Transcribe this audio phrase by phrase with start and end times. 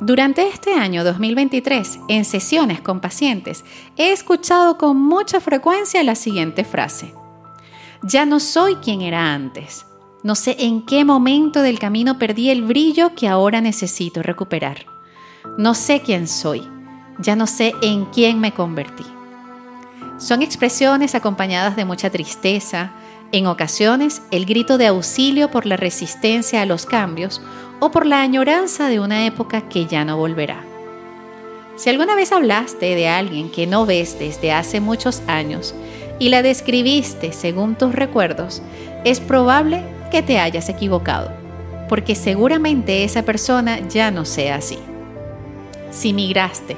[0.00, 3.64] Durante este año 2023, en sesiones con pacientes,
[3.96, 7.12] he escuchado con mucha frecuencia la siguiente frase.
[8.04, 9.86] Ya no soy quien era antes.
[10.22, 14.86] No sé en qué momento del camino perdí el brillo que ahora necesito recuperar.
[15.56, 16.62] No sé quién soy.
[17.18, 19.04] Ya no sé en quién me convertí.
[20.16, 22.92] Son expresiones acompañadas de mucha tristeza,
[23.32, 27.40] en ocasiones el grito de auxilio por la resistencia a los cambios
[27.80, 30.62] o por la añoranza de una época que ya no volverá.
[31.76, 35.74] Si alguna vez hablaste de alguien que no ves desde hace muchos años
[36.18, 38.62] y la describiste según tus recuerdos,
[39.04, 41.30] es probable que te hayas equivocado,
[41.88, 44.78] porque seguramente esa persona ya no sea así.
[45.90, 46.76] Si migraste,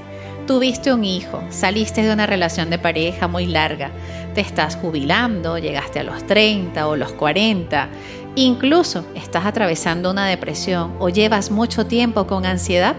[0.51, 3.93] tuviste un hijo, saliste de una relación de pareja muy larga,
[4.35, 7.89] te estás jubilando, llegaste a los 30 o los 40,
[8.35, 12.97] incluso estás atravesando una depresión o llevas mucho tiempo con ansiedad,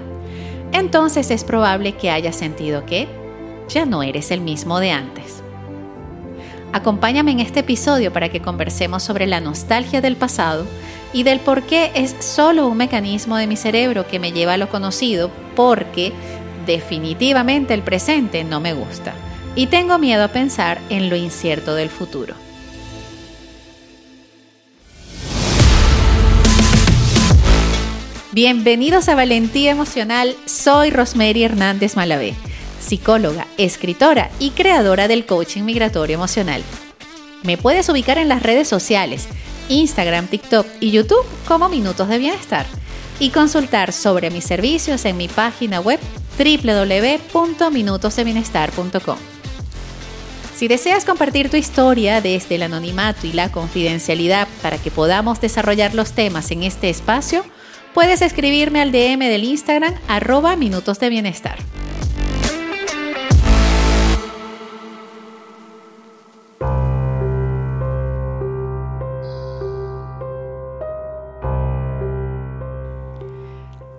[0.71, 3.09] entonces es probable que hayas sentido que
[3.67, 5.43] ya no eres el mismo de antes.
[6.71, 10.65] Acompáñame en este episodio para que conversemos sobre la nostalgia del pasado
[11.11, 14.57] y del por qué es solo un mecanismo de mi cerebro que me lleva a
[14.57, 16.13] lo conocido porque
[16.65, 19.13] definitivamente el presente no me gusta
[19.55, 22.35] y tengo miedo a pensar en lo incierto del futuro.
[28.33, 32.33] Bienvenidos a Valentía Emocional, soy Rosemary Hernández Malavé,
[32.79, 36.63] psicóloga, escritora y creadora del coaching migratorio emocional.
[37.43, 39.27] Me puedes ubicar en las redes sociales,
[39.67, 42.65] Instagram, TikTok y YouTube como Minutos de Bienestar
[43.21, 45.99] y consultar sobre mis servicios en mi página web
[46.39, 49.17] www.minutosdebienestar.com.
[50.55, 55.93] Si deseas compartir tu historia desde el anonimato y la confidencialidad para que podamos desarrollar
[55.93, 57.45] los temas en este espacio,
[57.93, 61.59] puedes escribirme al DM del Instagram arroba minutos de bienestar.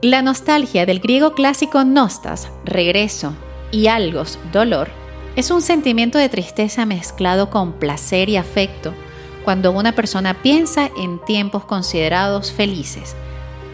[0.05, 3.35] La nostalgia del griego clásico nostas, regreso,
[3.71, 4.89] y algos, dolor,
[5.37, 8.95] es un sentimiento de tristeza mezclado con placer y afecto
[9.45, 13.15] cuando una persona piensa en tiempos considerados felices,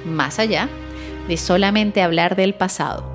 [0.05, 0.69] más allá
[1.29, 3.11] de solamente hablar del pasado.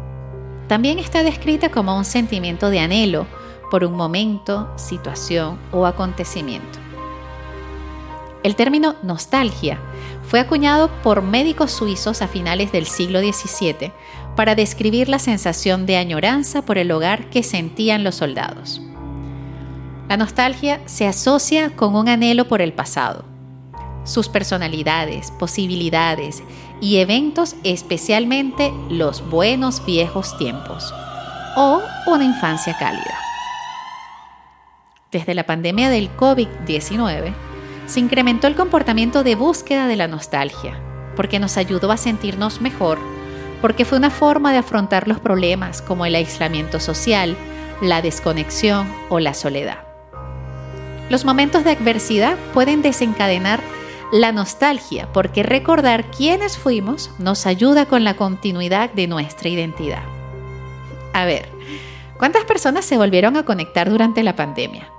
[0.67, 3.27] También está descrita como un sentimiento de anhelo
[3.69, 6.79] por un momento, situación o acontecimiento.
[8.41, 9.77] El término nostalgia
[10.23, 13.91] fue acuñado por médicos suizos a finales del siglo XVII
[14.35, 18.81] para describir la sensación de añoranza por el hogar que sentían los soldados.
[20.09, 23.25] La nostalgia se asocia con un anhelo por el pasado,
[24.03, 26.43] sus personalidades, posibilidades
[26.81, 30.93] y eventos, especialmente los buenos viejos tiempos
[31.55, 33.17] o una infancia cálida.
[35.11, 37.33] Desde la pandemia del COVID-19,
[37.85, 40.79] se incrementó el comportamiento de búsqueda de la nostalgia,
[41.15, 42.99] porque nos ayudó a sentirnos mejor
[43.63, 47.37] porque fue una forma de afrontar los problemas como el aislamiento social,
[47.81, 49.77] la desconexión o la soledad.
[51.09, 53.61] Los momentos de adversidad pueden desencadenar
[54.11, 60.03] la nostalgia porque recordar quiénes fuimos nos ayuda con la continuidad de nuestra identidad.
[61.13, 61.47] A ver,
[62.17, 64.91] ¿cuántas personas se volvieron a conectar durante la pandemia?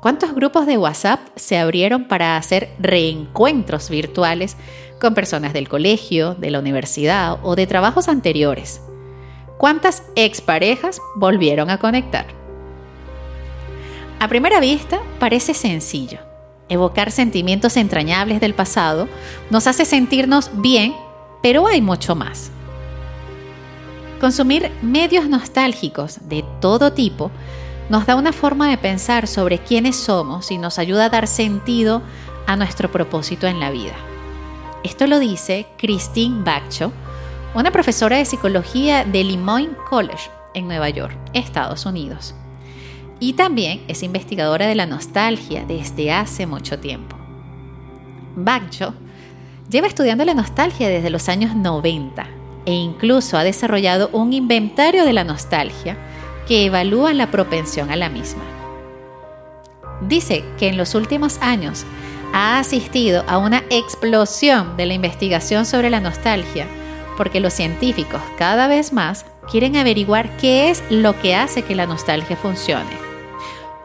[0.00, 4.56] ¿Cuántos grupos de WhatsApp se abrieron para hacer reencuentros virtuales
[5.00, 8.80] con personas del colegio, de la universidad o de trabajos anteriores?
[9.58, 12.26] ¿Cuántas exparejas volvieron a conectar?
[14.20, 16.20] A primera vista parece sencillo.
[16.68, 19.08] Evocar sentimientos entrañables del pasado
[19.50, 20.94] nos hace sentirnos bien,
[21.42, 22.52] pero hay mucho más.
[24.20, 27.32] Consumir medios nostálgicos de todo tipo
[27.88, 32.02] nos da una forma de pensar sobre quiénes somos y nos ayuda a dar sentido
[32.46, 33.94] a nuestro propósito en la vida.
[34.84, 36.92] Esto lo dice Christine Baccho,
[37.54, 42.34] una profesora de psicología de Lemoyne College en Nueva York, Estados Unidos.
[43.20, 47.16] Y también es investigadora de la nostalgia desde hace mucho tiempo.
[48.36, 48.94] Baccho
[49.68, 52.26] lleva estudiando la nostalgia desde los años 90
[52.66, 55.96] e incluso ha desarrollado un inventario de la nostalgia
[56.48, 58.42] que evalúa la propensión a la misma.
[60.00, 61.84] Dice que en los últimos años
[62.32, 66.66] ha asistido a una explosión de la investigación sobre la nostalgia,
[67.16, 71.86] porque los científicos cada vez más quieren averiguar qué es lo que hace que la
[71.86, 72.96] nostalgia funcione.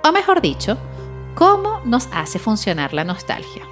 [0.04, 0.78] O mejor dicho,
[1.36, 3.64] cómo nos hace funcionar la nostalgia.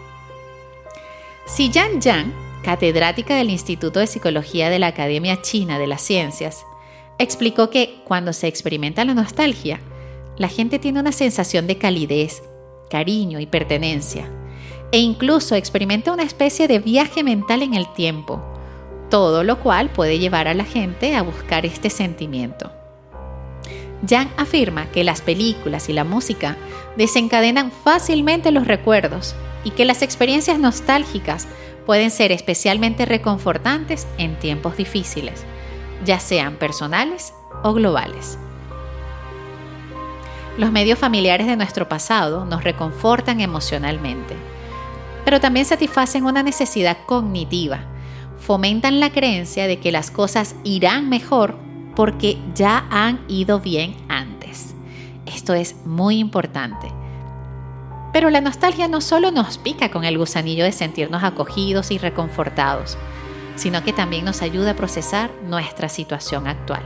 [1.45, 2.33] Si Yan Yang
[2.63, 6.65] catedrática del Instituto de Psicología de la Academia China de las Ciencias,
[7.17, 9.79] explicó que cuando se experimenta la nostalgia,
[10.37, 12.41] la gente tiene una sensación de calidez,
[12.89, 14.29] cariño y pertenencia,
[14.91, 18.41] e incluso experimenta una especie de viaje mental en el tiempo,
[19.09, 22.71] todo lo cual puede llevar a la gente a buscar este sentimiento.
[24.07, 26.57] Yang afirma que las películas y la música
[26.97, 31.47] desencadenan fácilmente los recuerdos y que las experiencias nostálgicas
[31.85, 35.45] pueden ser especialmente reconfortantes en tiempos difíciles,
[36.05, 37.33] ya sean personales
[37.63, 38.37] o globales.
[40.57, 44.35] Los medios familiares de nuestro pasado nos reconfortan emocionalmente,
[45.23, 47.85] pero también satisfacen una necesidad cognitiva,
[48.37, 51.55] fomentan la creencia de que las cosas irán mejor
[51.95, 54.75] porque ya han ido bien antes.
[55.25, 56.91] Esto es muy importante.
[58.11, 62.97] Pero la nostalgia no solo nos pica con el gusanillo de sentirnos acogidos y reconfortados,
[63.55, 66.83] sino que también nos ayuda a procesar nuestra situación actual.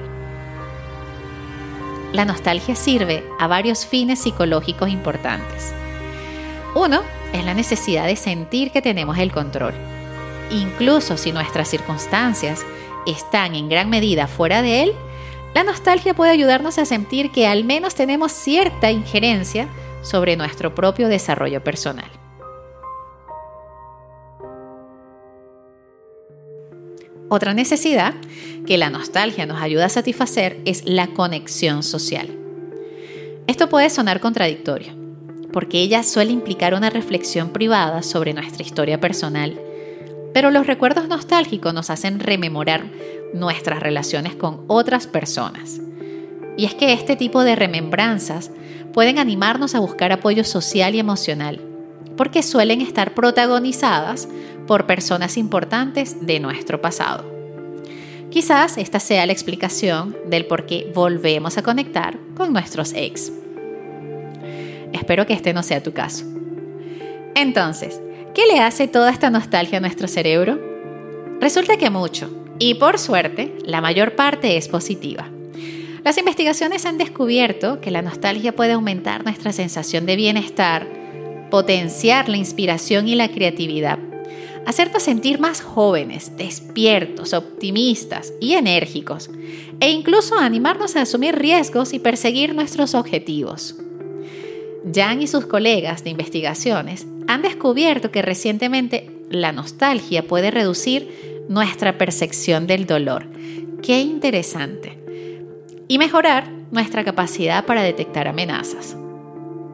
[2.13, 5.73] La nostalgia sirve a varios fines psicológicos importantes.
[6.73, 7.01] Uno
[7.33, 9.73] es la necesidad de sentir que tenemos el control.
[10.51, 12.65] Incluso si nuestras circunstancias
[13.05, 14.93] están en gran medida fuera de él,
[15.53, 19.67] la nostalgia puede ayudarnos a sentir que al menos tenemos cierta injerencia
[20.01, 22.09] sobre nuestro propio desarrollo personal.
[27.35, 28.13] Otra necesidad
[28.65, 32.29] que la nostalgia nos ayuda a satisfacer es la conexión social.
[33.47, 34.93] Esto puede sonar contradictorio,
[35.51, 39.59] porque ella suele implicar una reflexión privada sobre nuestra historia personal
[40.35, 42.83] pero los recuerdos nostálgicos nos hacen rememorar
[43.33, 45.79] nuestras relaciones con otras personas.
[46.57, 48.51] Y es que este tipo de remembranzas
[48.91, 51.61] pueden animarnos a buscar apoyo social y emocional,
[52.17, 54.27] porque suelen estar protagonizadas
[54.67, 57.25] por personas importantes de nuestro pasado.
[58.29, 63.31] Quizás esta sea la explicación del por qué volvemos a conectar con nuestros ex.
[64.91, 66.25] Espero que este no sea tu caso.
[67.35, 68.01] Entonces,
[68.35, 70.59] ¿Qué le hace toda esta nostalgia a nuestro cerebro?
[71.39, 72.29] Resulta que mucho,
[72.59, 75.29] y por suerte, la mayor parte es positiva.
[76.03, 80.85] Las investigaciones han descubierto que la nostalgia puede aumentar nuestra sensación de bienestar,
[81.49, 83.99] potenciar la inspiración y la creatividad,
[84.65, 89.29] hacernos sentir más jóvenes, despiertos, optimistas y enérgicos,
[89.79, 93.75] e incluso animarnos a asumir riesgos y perseguir nuestros objetivos.
[94.93, 101.97] Jan y sus colegas de investigaciones han descubierto que recientemente la nostalgia puede reducir nuestra
[101.97, 103.27] percepción del dolor.
[103.81, 104.99] Qué interesante.
[105.87, 108.95] Y mejorar nuestra capacidad para detectar amenazas.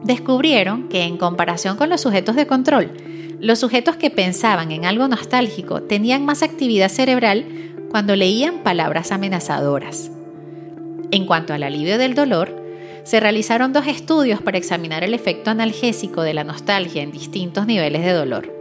[0.02, 2.92] Descubrieron que en comparación con los sujetos de control,
[3.42, 7.44] los sujetos que pensaban en algo nostálgico tenían más actividad cerebral
[7.90, 10.12] cuando leían palabras amenazadoras.
[11.10, 12.56] En cuanto al alivio del dolor,
[13.02, 18.04] se realizaron dos estudios para examinar el efecto analgésico de la nostalgia en distintos niveles
[18.04, 18.54] de dolor.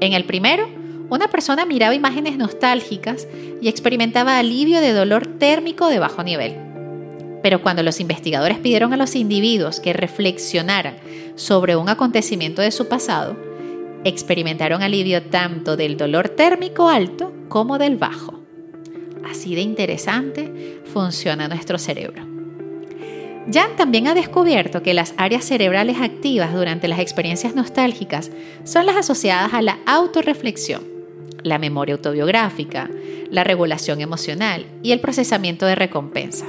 [0.00, 0.68] En el primero,
[1.10, 3.26] una persona miraba imágenes nostálgicas
[3.60, 6.54] y experimentaba alivio de dolor térmico de bajo nivel.
[7.42, 10.94] Pero cuando los investigadores pidieron a los individuos que reflexionaran
[11.34, 13.47] sobre un acontecimiento de su pasado,
[14.04, 18.40] experimentaron alivio tanto del dolor térmico alto como del bajo.
[19.28, 22.26] Así de interesante funciona nuestro cerebro.
[23.50, 28.30] Jan también ha descubierto que las áreas cerebrales activas durante las experiencias nostálgicas
[28.64, 30.82] son las asociadas a la autorreflexión,
[31.42, 32.90] la memoria autobiográfica,
[33.30, 36.46] la regulación emocional y el procesamiento de recompensa.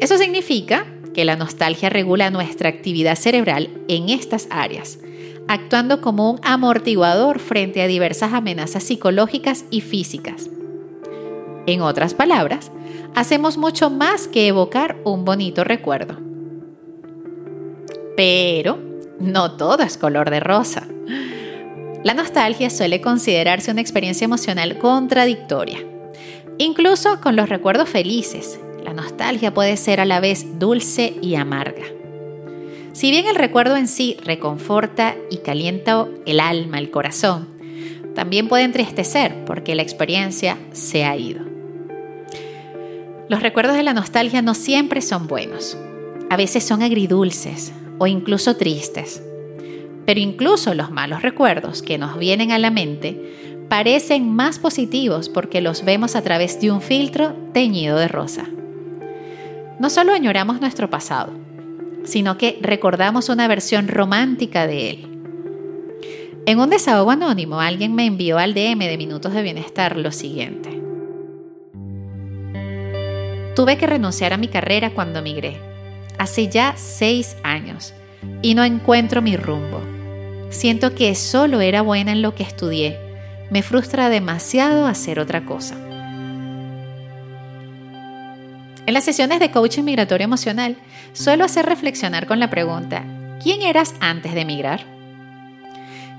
[0.00, 4.98] Eso significa que la nostalgia regula nuestra actividad cerebral en estas áreas,
[5.48, 10.48] actuando como un amortiguador frente a diversas amenazas psicológicas y físicas.
[11.66, 12.70] En otras palabras,
[13.14, 16.16] hacemos mucho más que evocar un bonito recuerdo.
[18.16, 18.78] Pero
[19.18, 20.86] no todo es color de rosa.
[22.02, 25.78] La nostalgia suele considerarse una experiencia emocional contradictoria.
[26.58, 31.84] Incluso con los recuerdos felices, la nostalgia puede ser a la vez dulce y amarga.
[32.94, 37.48] Si bien el recuerdo en sí reconforta y calienta el alma, el corazón,
[38.14, 41.42] también puede entristecer porque la experiencia se ha ido.
[43.28, 45.76] Los recuerdos de la nostalgia no siempre son buenos.
[46.30, 49.20] A veces son agridulces o incluso tristes.
[50.06, 55.60] Pero incluso los malos recuerdos que nos vienen a la mente parecen más positivos porque
[55.60, 58.46] los vemos a través de un filtro teñido de rosa.
[59.80, 61.43] No solo añoramos nuestro pasado,
[62.04, 65.08] sino que recordamos una versión romántica de él.
[66.46, 70.70] En un desahogo anónimo, alguien me envió al DM de Minutos de Bienestar lo siguiente.
[73.56, 75.56] Tuve que renunciar a mi carrera cuando migré,
[76.18, 77.94] hace ya seis años,
[78.42, 79.80] y no encuentro mi rumbo.
[80.50, 82.98] Siento que solo era buena en lo que estudié.
[83.50, 85.76] Me frustra demasiado hacer otra cosa.
[88.86, 90.76] En las sesiones de coaching migratorio emocional,
[91.14, 93.02] suelo hacer reflexionar con la pregunta,
[93.42, 94.84] ¿quién eras antes de emigrar?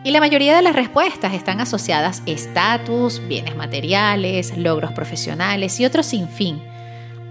[0.04, 5.86] Y la mayoría de las respuestas están asociadas a estatus, bienes materiales, logros profesionales y
[5.86, 6.62] otros sin fin.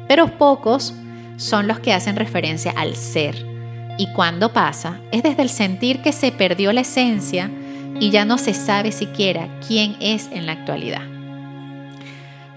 [0.07, 0.95] Pero pocos
[1.37, 3.35] son los que hacen referencia al ser.
[3.99, 7.51] Y cuando pasa, es desde el sentir que se perdió la esencia
[8.01, 11.14] y ya no se sabe siquiera quién es en la actualidad.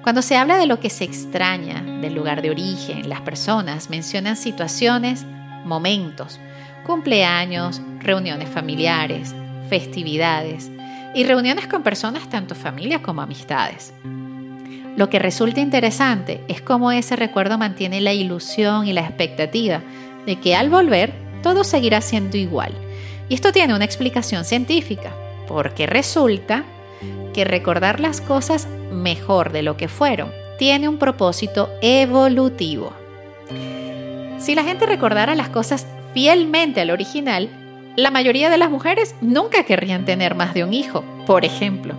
[0.07, 4.37] Cuando se habla de lo que se extraña del lugar de origen, las personas mencionan
[4.37, 5.25] situaciones,
[5.65, 6.39] momentos,
[6.85, 9.35] cumpleaños, reuniones familiares,
[9.67, 10.71] festividades
[11.13, 13.91] y reuniones con personas tanto familia como amistades.
[14.95, 19.81] Lo que resulta interesante es cómo ese recuerdo mantiene la ilusión y la expectativa
[20.25, 21.11] de que al volver
[21.43, 22.71] todo seguirá siendo igual.
[23.27, 25.11] Y esto tiene una explicación científica,
[25.49, 26.63] porque resulta
[27.33, 32.93] que recordar las cosas mejor de lo que fueron tiene un propósito evolutivo.
[34.39, 37.49] Si la gente recordara las cosas fielmente al original,
[37.95, 41.95] la mayoría de las mujeres nunca querrían tener más de un hijo, por ejemplo.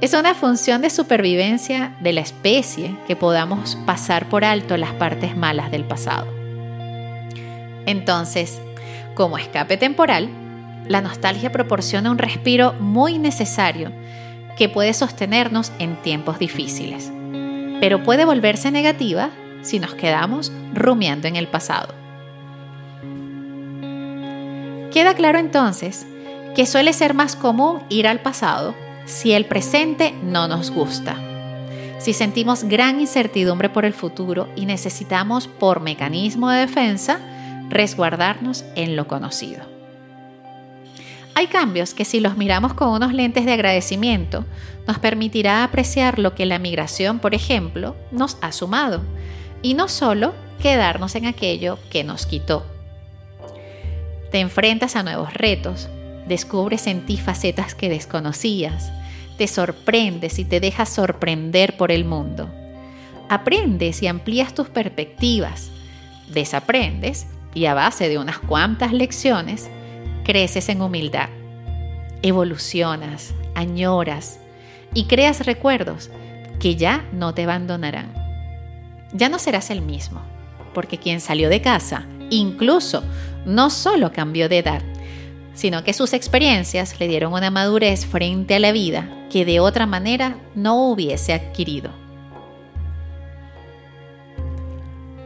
[0.00, 5.36] Es una función de supervivencia de la especie que podamos pasar por alto las partes
[5.36, 6.26] malas del pasado.
[7.86, 8.60] Entonces,
[9.14, 10.28] como escape temporal,
[10.88, 13.92] la nostalgia proporciona un respiro muy necesario
[14.56, 17.12] que puede sostenernos en tiempos difíciles,
[17.80, 19.30] pero puede volverse negativa
[19.62, 21.94] si nos quedamos rumiando en el pasado.
[24.92, 26.06] Queda claro entonces
[26.54, 28.74] que suele ser más común ir al pasado
[29.04, 31.16] si el presente no nos gusta,
[31.98, 37.20] si sentimos gran incertidumbre por el futuro y necesitamos por mecanismo de defensa
[37.68, 39.75] resguardarnos en lo conocido.
[41.38, 44.46] Hay cambios que si los miramos con unos lentes de agradecimiento,
[44.86, 49.02] nos permitirá apreciar lo que la migración, por ejemplo, nos ha sumado,
[49.60, 52.64] y no solo quedarnos en aquello que nos quitó.
[54.30, 55.90] Te enfrentas a nuevos retos,
[56.26, 58.90] descubres en ti facetas que desconocías,
[59.36, 62.50] te sorprendes y te dejas sorprender por el mundo.
[63.28, 65.68] Aprendes y amplías tus perspectivas,
[66.32, 69.68] desaprendes y a base de unas cuantas lecciones,
[70.26, 71.28] creces en humildad,
[72.20, 74.40] evolucionas, añoras
[74.92, 76.10] y creas recuerdos
[76.58, 78.12] que ya no te abandonarán.
[79.12, 80.20] Ya no serás el mismo,
[80.74, 83.04] porque quien salió de casa, incluso,
[83.44, 84.82] no solo cambió de edad,
[85.54, 89.86] sino que sus experiencias le dieron una madurez frente a la vida que de otra
[89.86, 91.92] manera no hubiese adquirido.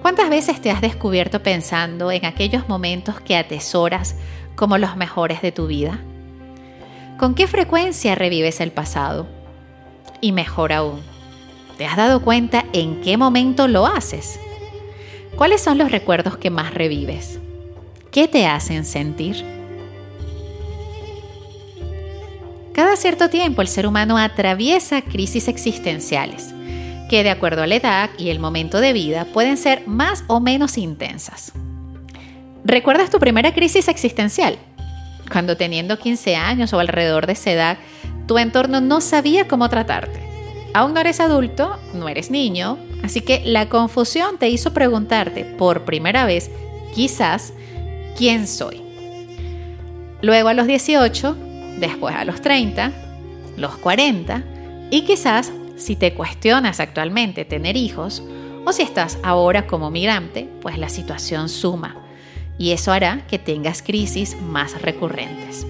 [0.02, 4.16] ¿Cuántas veces te has descubierto pensando en aquellos momentos que atesoras
[4.61, 6.00] como los mejores de tu vida?
[7.19, 9.26] ¿Con qué frecuencia revives el pasado?
[10.21, 11.00] Y mejor aún,
[11.79, 14.38] ¿te has dado cuenta en qué momento lo haces?
[15.35, 17.40] ¿Cuáles son los recuerdos que más revives?
[18.12, 19.43] ¿Qué te hacen sentir?
[22.75, 26.52] Cada cierto tiempo el ser humano atraviesa crisis existenciales,
[27.09, 30.38] que de acuerdo a la edad y el momento de vida pueden ser más o
[30.38, 31.55] menos intensas.
[32.64, 34.59] ¿Recuerdas tu primera crisis existencial?
[35.33, 37.79] Cuando teniendo 15 años o alrededor de esa edad,
[38.26, 40.21] tu entorno no sabía cómo tratarte.
[40.75, 45.85] Aún no eres adulto, no eres niño, así que la confusión te hizo preguntarte por
[45.85, 46.50] primera vez,
[46.95, 47.55] quizás,
[48.17, 48.83] ¿quién soy?
[50.21, 51.37] Luego a los 18,
[51.79, 52.93] después a los 30,
[53.57, 54.45] los 40
[54.90, 58.23] y quizás si te cuestionas actualmente tener hijos
[58.67, 62.10] o si estás ahora como migrante, pues la situación suma
[62.61, 65.67] y eso hará que tengas crisis más recurrentes.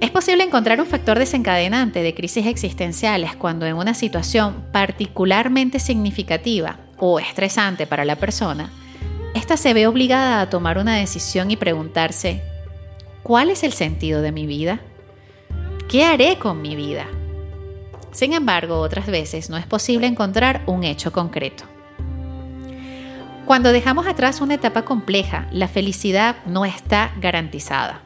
[0.00, 6.80] Es posible encontrar un factor desencadenante de crisis existenciales cuando en una situación particularmente significativa
[6.98, 8.72] o estresante para la persona,
[9.36, 12.42] ésta se ve obligada a tomar una decisión y preguntarse,
[13.22, 14.80] ¿cuál es el sentido de mi vida?
[15.88, 17.06] ¿Qué haré con mi vida?
[18.10, 21.75] Sin embargo, otras veces no es posible encontrar un hecho concreto.
[23.46, 28.00] Cuando dejamos atrás una etapa compleja, la felicidad no está garantizada.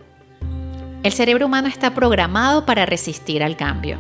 [1.02, 3.96] El cerebro humano está programado para resistir al cambio.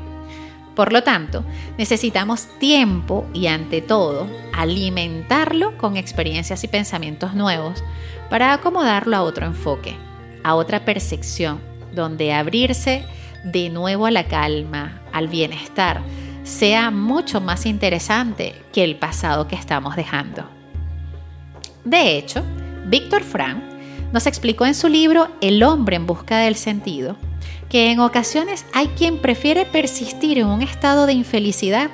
[0.76, 1.42] Por lo tanto,
[1.78, 7.82] necesitamos tiempo y ante todo alimentarlo con experiencias y pensamientos nuevos
[8.28, 9.96] para acomodarlo a otro enfoque,
[10.44, 11.58] a otra percepción
[11.94, 13.06] donde abrirse
[13.44, 16.02] de nuevo a la calma, al bienestar,
[16.44, 20.59] sea mucho más interesante que el pasado que estamos dejando.
[21.90, 22.44] De hecho,
[22.86, 23.64] Víctor Frank
[24.12, 27.16] nos explicó en su libro El hombre en busca del sentido
[27.68, 31.90] que en ocasiones hay quien prefiere persistir en un estado de infelicidad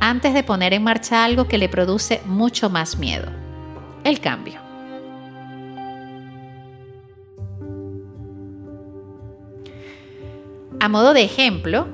[0.00, 3.26] antes de poner en marcha algo que le produce mucho más miedo,
[4.04, 4.60] el cambio.
[10.78, 11.88] A modo de ejemplo,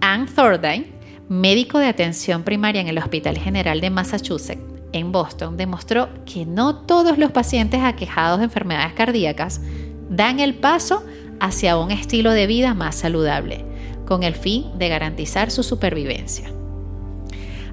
[0.00, 0.86] Anne Thordine,
[1.28, 6.76] médico de atención primaria en el Hospital General de Massachusetts, en Boston, demostró que no
[6.76, 9.60] todos los pacientes aquejados de enfermedades cardíacas
[10.08, 11.04] dan el paso
[11.38, 13.64] hacia un estilo de vida más saludable,
[14.06, 16.50] con el fin de garantizar su supervivencia.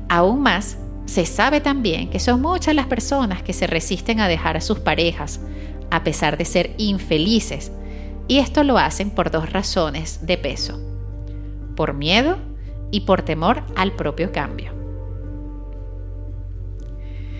[0.10, 4.58] Aún más, se sabe también que son muchas las personas que se resisten a dejar
[4.58, 5.40] a sus parejas,
[5.90, 7.72] a pesar de ser infelices,
[8.28, 10.80] y esto lo hacen por dos razones de peso,
[11.76, 12.38] por miedo
[12.92, 14.76] y por temor al propio cambio.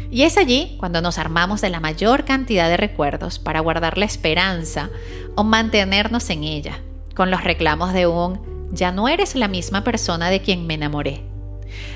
[0.10, 4.06] Y es allí cuando nos armamos de la mayor cantidad de recuerdos para guardar la
[4.06, 4.90] esperanza
[5.36, 6.80] o mantenernos en ella,
[7.16, 11.24] con los reclamos de un ya no eres la misma persona de quien me enamoré,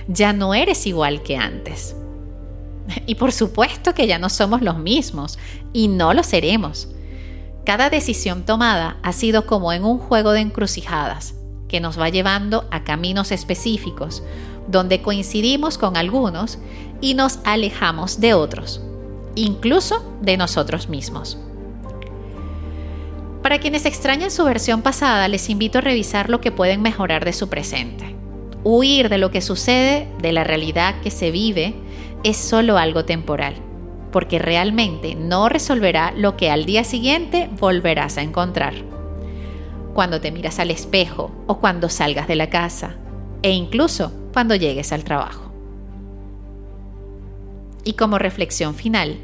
[0.08, 1.96] ya no eres igual que antes.
[3.06, 5.38] Y por supuesto que ya no somos los mismos
[5.74, 6.89] y no lo seremos.
[7.65, 11.36] Cada decisión tomada ha sido como en un juego de encrucijadas
[11.68, 14.24] que nos va llevando a caminos específicos,
[14.68, 16.58] donde coincidimos con algunos
[17.01, 18.81] y nos alejamos de otros,
[19.36, 21.38] incluso de nosotros mismos.
[23.41, 27.34] Para quienes extrañan su versión pasada, les invito a revisar lo que pueden mejorar de
[27.34, 28.15] su presente.
[28.63, 31.74] Huir de lo que sucede, de la realidad que se vive,
[32.24, 33.55] es solo algo temporal,
[34.12, 38.75] porque realmente no resolverá lo que al día siguiente volverás a encontrar.
[39.96, 42.96] Cuando te miras al espejo o cuando salgas de la casa,
[43.41, 45.50] e incluso cuando llegues al trabajo.
[47.84, 49.17] Y como reflexión final,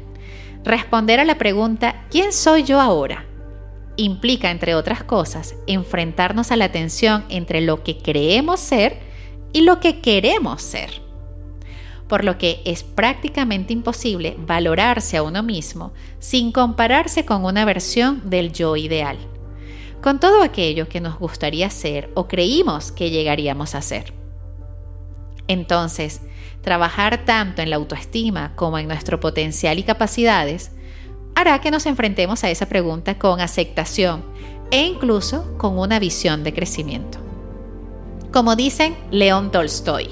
[0.64, 3.28] responder a la pregunta ¿quién soy yo ahora?
[3.98, 9.00] implica, entre otras cosas, enfrentarnos a la tensión entre lo que creemos ser
[9.52, 11.02] y lo que queremos ser.
[12.08, 18.30] Por lo que es prácticamente imposible valorarse a uno mismo sin compararse con una versión
[18.30, 19.18] del yo ideal,
[20.00, 24.14] con todo aquello que nos gustaría ser o creímos que llegaríamos a ser.
[25.48, 26.22] Entonces,
[26.62, 30.72] trabajar tanto en la autoestima como en nuestro potencial y capacidades
[31.34, 34.24] hará que nos enfrentemos a esa pregunta con aceptación
[34.70, 37.18] e incluso con una visión de crecimiento.
[38.32, 40.08] Como dicen León Tolstoy,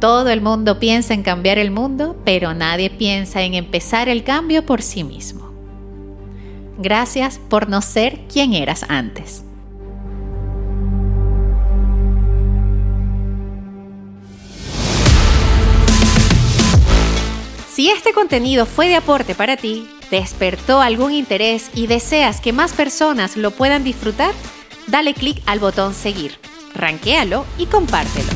[0.00, 4.66] todo el mundo piensa en cambiar el mundo, pero nadie piensa en empezar el cambio
[4.66, 5.50] por sí mismo.
[6.78, 9.45] Gracias por no ser quien eras antes.
[17.86, 22.72] Si este contenido fue de aporte para ti, despertó algún interés y deseas que más
[22.72, 24.32] personas lo puedan disfrutar,
[24.88, 26.36] dale clic al botón seguir,
[26.74, 28.28] ranquéalo y compártelo.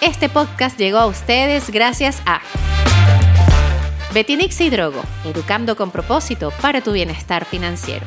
[0.00, 2.40] Este podcast llegó a ustedes gracias a
[4.14, 8.06] Betinix y Drogo, educando con propósito para tu bienestar financiero